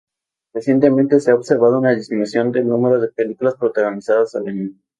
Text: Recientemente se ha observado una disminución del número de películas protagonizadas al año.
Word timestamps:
Recientemente 0.51 1.19
se 1.19 1.29
ha 1.29 1.35
observado 1.35 1.77
una 1.77 1.93
disminución 1.93 2.51
del 2.51 2.67
número 2.67 2.99
de 2.99 3.11
películas 3.11 3.53
protagonizadas 3.59 4.33
al 4.33 4.47
año. 4.47 4.69